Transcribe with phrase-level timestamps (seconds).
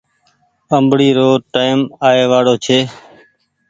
[0.77, 2.79] آمبڙي رو ٽئيم آئي وآڙو ڇي۔